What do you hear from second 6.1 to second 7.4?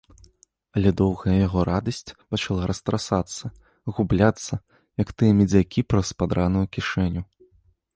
падраную кішэню.